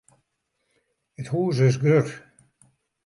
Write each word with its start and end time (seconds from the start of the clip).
It 1.21 1.27
hús 1.31 1.57
is 1.67 1.75
grut. 1.85 2.09